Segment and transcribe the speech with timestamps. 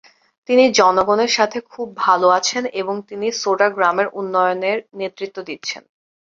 [0.49, 5.83] তিনি জনগণের সাথে খুব ভাল আছেন এবং তিনি সোডা গ্রামের উন্নয়নে নেতৃত্ব দিচ্ছেন।